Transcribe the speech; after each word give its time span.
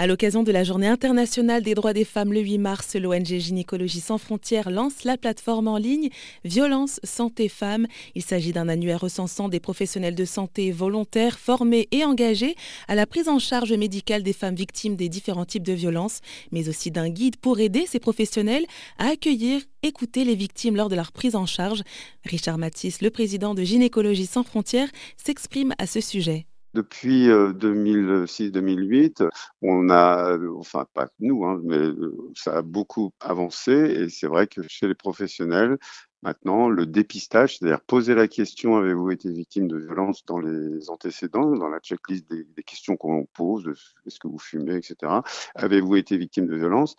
À 0.00 0.06
l'occasion 0.06 0.44
de 0.44 0.52
la 0.52 0.62
Journée 0.62 0.86
internationale 0.86 1.64
des 1.64 1.74
droits 1.74 1.92
des 1.92 2.04
femmes 2.04 2.32
le 2.32 2.38
8 2.38 2.58
mars, 2.58 2.94
l'ONG 2.94 3.24
Gynécologie 3.24 4.00
sans 4.00 4.16
frontières 4.16 4.70
lance 4.70 5.02
la 5.02 5.16
plateforme 5.16 5.66
en 5.66 5.76
ligne 5.76 6.08
Violence 6.44 7.00
Santé 7.02 7.48
Femmes. 7.48 7.88
Il 8.14 8.22
s'agit 8.22 8.52
d'un 8.52 8.68
annuaire 8.68 9.00
recensant 9.00 9.48
des 9.48 9.58
professionnels 9.58 10.14
de 10.14 10.24
santé 10.24 10.70
volontaires, 10.70 11.40
formés 11.40 11.88
et 11.90 12.04
engagés 12.04 12.54
à 12.86 12.94
la 12.94 13.06
prise 13.06 13.28
en 13.28 13.40
charge 13.40 13.72
médicale 13.72 14.22
des 14.22 14.32
femmes 14.32 14.54
victimes 14.54 14.94
des 14.94 15.08
différents 15.08 15.44
types 15.44 15.66
de 15.66 15.72
violences, 15.72 16.20
mais 16.52 16.68
aussi 16.68 16.92
d'un 16.92 17.08
guide 17.08 17.36
pour 17.36 17.58
aider 17.58 17.84
ces 17.84 17.98
professionnels 17.98 18.66
à 18.98 19.08
accueillir, 19.08 19.62
écouter 19.82 20.22
les 20.22 20.36
victimes 20.36 20.76
lors 20.76 20.88
de 20.88 20.94
leur 20.94 21.10
prise 21.10 21.34
en 21.34 21.46
charge. 21.46 21.82
Richard 22.24 22.58
Matisse, 22.58 23.02
le 23.02 23.10
président 23.10 23.52
de 23.52 23.64
Gynécologie 23.64 24.26
sans 24.26 24.44
frontières, 24.44 24.90
s'exprime 25.16 25.74
à 25.78 25.88
ce 25.88 26.00
sujet. 26.00 26.46
Depuis 26.78 27.26
2006-2008, 27.26 29.22
euh, 29.22 29.28
on 29.62 29.90
a, 29.90 30.38
enfin 30.56 30.86
pas 30.94 31.08
nous, 31.18 31.44
hein, 31.44 31.60
mais 31.64 31.76
euh, 31.76 32.30
ça 32.36 32.58
a 32.58 32.62
beaucoup 32.62 33.10
avancé 33.18 33.72
et 33.72 34.08
c'est 34.08 34.28
vrai 34.28 34.46
que 34.46 34.62
chez 34.68 34.86
les 34.86 34.94
professionnels, 34.94 35.76
Maintenant, 36.22 36.68
le 36.68 36.84
dépistage, 36.84 37.58
c'est-à-dire 37.58 37.80
poser 37.80 38.16
la 38.16 38.26
question 38.26 38.76
avez-vous 38.76 39.12
été 39.12 39.30
victime 39.30 39.68
de 39.68 39.76
violence 39.76 40.24
dans 40.24 40.40
les 40.40 40.90
antécédents, 40.90 41.54
dans 41.54 41.68
la 41.68 41.78
checklist 41.78 42.28
des, 42.28 42.42
des 42.42 42.62
questions 42.64 42.96
qu'on 42.96 43.24
pose, 43.34 43.72
est-ce 44.04 44.18
que 44.18 44.26
vous 44.26 44.40
fumez, 44.40 44.74
etc. 44.74 45.22
Avez-vous 45.54 45.94
été 45.94 46.16
victime 46.16 46.48
de 46.48 46.56
violence 46.56 46.96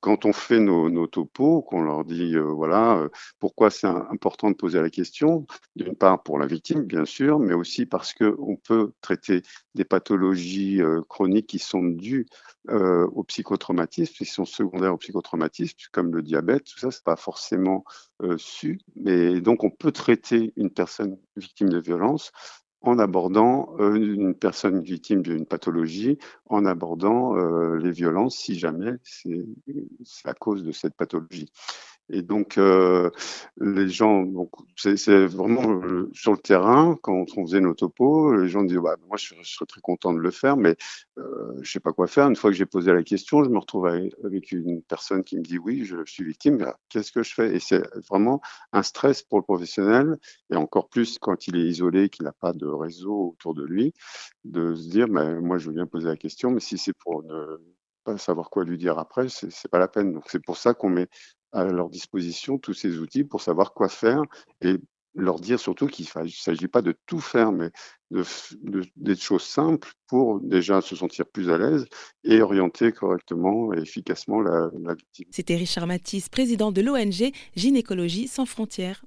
quand 0.00 0.24
on 0.24 0.32
fait 0.32 0.60
nos, 0.60 1.06
topos, 1.06 1.62
qu'on 1.62 1.82
leur 1.82 2.04
dit, 2.04 2.36
euh, 2.36 2.42
voilà, 2.42 2.98
euh, 2.98 3.08
pourquoi 3.38 3.70
c'est 3.70 3.86
important 3.86 4.50
de 4.50 4.56
poser 4.56 4.80
la 4.80 4.90
question, 4.90 5.46
d'une 5.76 5.96
part 5.96 6.22
pour 6.22 6.38
la 6.38 6.46
victime, 6.46 6.82
bien 6.82 7.04
sûr, 7.04 7.38
mais 7.38 7.54
aussi 7.54 7.86
parce 7.86 8.12
qu'on 8.12 8.56
peut 8.56 8.92
traiter 9.00 9.42
des 9.74 9.84
pathologies 9.84 10.82
euh, 10.82 11.00
chroniques 11.08 11.46
qui 11.46 11.58
sont 11.58 11.82
dues 11.82 12.26
au 12.66 13.24
psychotraumatisme, 13.24 14.14
qui 14.14 14.24
sont 14.24 14.46
secondaires 14.46 14.94
au 14.94 14.96
psychotraumatisme, 14.96 15.76
comme 15.92 16.14
le 16.14 16.22
diabète, 16.22 16.64
tout 16.64 16.78
ça, 16.78 16.90
c'est 16.90 17.04
pas 17.04 17.16
forcément 17.16 17.84
su, 18.38 18.80
mais 18.96 19.42
donc 19.42 19.64
on 19.64 19.70
peut 19.70 19.92
traiter 19.92 20.54
une 20.56 20.70
personne 20.70 21.18
victime 21.36 21.68
de 21.68 21.78
violence 21.78 22.32
en 22.84 22.98
abordant 22.98 23.74
euh, 23.80 23.94
une 23.94 24.34
personne 24.34 24.80
victime 24.82 25.22
d'une 25.22 25.46
pathologie, 25.46 26.18
en 26.46 26.66
abordant 26.66 27.36
euh, 27.36 27.76
les 27.78 27.90
violences 27.90 28.36
si 28.36 28.58
jamais 28.58 28.92
c'est 29.04 30.28
à 30.28 30.34
cause 30.34 30.62
de 30.62 30.72
cette 30.72 30.94
pathologie. 30.94 31.50
Et 32.10 32.22
donc, 32.22 32.58
euh, 32.58 33.10
les 33.58 33.88
gens, 33.88 34.26
c'est 34.76 35.26
vraiment 35.26 35.82
euh, 35.82 36.10
sur 36.12 36.32
le 36.32 36.38
terrain, 36.38 36.98
quand 37.02 37.24
on 37.36 37.46
faisait 37.46 37.60
nos 37.60 37.72
topos, 37.72 38.36
les 38.36 38.48
gens 38.48 38.62
disaient, 38.62 38.80
bah, 38.80 38.96
moi 39.08 39.16
je, 39.16 39.34
serais 39.42 39.64
très 39.66 39.80
content 39.80 40.12
de 40.12 40.18
le 40.18 40.30
faire, 40.30 40.56
mais 40.58 40.76
euh, 41.18 41.52
je 41.62 41.70
sais 41.70 41.80
pas 41.80 41.92
quoi 41.92 42.06
faire. 42.06 42.28
Une 42.28 42.36
fois 42.36 42.50
que 42.50 42.56
j'ai 42.56 42.66
posé 42.66 42.92
la 42.92 43.02
question, 43.02 43.42
je 43.42 43.48
me 43.48 43.58
retrouve 43.58 43.86
avec 43.86 44.52
une 44.52 44.82
personne 44.82 45.24
qui 45.24 45.38
me 45.38 45.42
dit, 45.42 45.58
oui, 45.58 45.84
je 45.84 45.96
suis 46.04 46.24
victime, 46.24 46.72
qu'est-ce 46.90 47.10
que 47.10 47.22
je 47.22 47.32
fais? 47.32 47.56
Et 47.56 47.58
c'est 47.58 47.82
vraiment 48.10 48.42
un 48.72 48.82
stress 48.82 49.22
pour 49.22 49.38
le 49.38 49.44
professionnel, 49.44 50.18
et 50.50 50.56
encore 50.56 50.90
plus 50.90 51.18
quand 51.18 51.46
il 51.48 51.56
est 51.56 51.66
isolé, 51.66 52.10
qu'il 52.10 52.24
n'a 52.24 52.32
pas 52.32 52.52
de 52.52 52.66
réseau 52.66 53.30
autour 53.30 53.54
de 53.54 53.64
lui, 53.64 53.94
de 54.44 54.74
se 54.74 54.90
dire, 54.90 55.08
bah, 55.08 55.40
moi 55.40 55.56
je 55.56 55.68
veux 55.68 55.74
bien 55.74 55.86
poser 55.86 56.08
la 56.08 56.16
question, 56.16 56.50
mais 56.50 56.60
si 56.60 56.76
c'est 56.76 56.92
pour 56.92 57.22
ne 57.22 57.56
pas 58.04 58.18
savoir 58.18 58.50
quoi 58.50 58.64
lui 58.64 58.78
dire 58.78 58.98
après, 58.98 59.28
c'est 59.28 59.70
pas 59.70 59.78
la 59.78 59.88
peine. 59.88 60.12
Donc 60.12 60.24
c'est 60.28 60.44
pour 60.44 60.56
ça 60.56 60.74
qu'on 60.74 60.90
met 60.90 61.08
à 61.54 61.64
leur 61.64 61.88
disposition 61.88 62.58
tous 62.58 62.74
ces 62.74 62.98
outils 62.98 63.24
pour 63.24 63.40
savoir 63.40 63.72
quoi 63.72 63.88
faire 63.88 64.22
et 64.60 64.76
leur 65.14 65.38
dire 65.38 65.60
surtout 65.60 65.86
qu'il 65.86 66.06
ne 66.16 66.28
s'agit 66.28 66.66
pas 66.66 66.82
de 66.82 66.94
tout 67.06 67.20
faire, 67.20 67.52
mais 67.52 67.70
de, 68.10 68.24
des 68.96 69.16
choses 69.16 69.44
simples 69.44 69.92
pour 70.08 70.40
déjà 70.40 70.80
se 70.80 70.96
sentir 70.96 71.24
plus 71.26 71.50
à 71.50 71.58
l'aise 71.58 71.86
et 72.24 72.42
orienter 72.42 72.90
correctement 72.92 73.72
et 73.72 73.78
efficacement 73.78 74.40
la, 74.40 74.70
la 74.82 74.94
victime. 74.94 75.26
C'était 75.30 75.56
Richard 75.56 75.86
Matisse, 75.86 76.28
président 76.28 76.72
de 76.72 76.80
l'ONG 76.80 77.32
Gynécologie 77.54 78.26
sans 78.26 78.44
frontières. 78.44 79.04